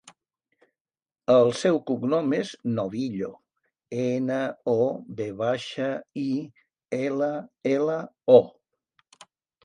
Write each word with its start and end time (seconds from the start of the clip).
El 1.31 1.49
seu 1.63 1.75
cognom 1.89 2.31
és 2.37 2.53
Novillo: 2.77 3.29
ena, 4.03 4.39
o, 4.73 4.87
ve 5.19 5.27
baixa, 5.41 5.89
i, 6.23 6.31
ela, 7.01 7.29
ela, 7.73 7.99
o. 8.39 9.27